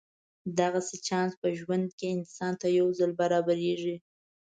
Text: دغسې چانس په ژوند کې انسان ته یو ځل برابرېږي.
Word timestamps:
دغسې 0.59 0.95
چانس 1.07 1.33
په 1.41 1.47
ژوند 1.59 1.87
کې 1.97 2.07
انسان 2.15 2.53
ته 2.61 2.67
یو 2.79 2.87
ځل 2.97 3.11
برابرېږي. 3.21 3.95